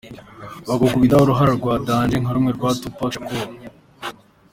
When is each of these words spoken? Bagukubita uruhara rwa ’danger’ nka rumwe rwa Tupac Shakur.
Bagukubita 0.67 1.15
uruhara 1.23 1.51
rwa 1.59 1.73
’danger’ 1.87 2.19
nka 2.21 2.31
rumwe 2.35 2.51
rwa 2.57 2.69
Tupac 2.81 3.11
Shakur. 3.13 3.47